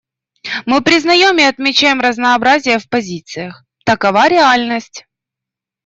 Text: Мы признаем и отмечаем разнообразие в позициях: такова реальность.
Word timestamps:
Мы 0.65 0.81
признаем 0.81 1.37
и 1.37 1.43
отмечаем 1.43 2.01
разнообразие 2.01 2.79
в 2.79 2.89
позициях: 2.89 3.63
такова 3.85 4.27
реальность. 4.29 5.05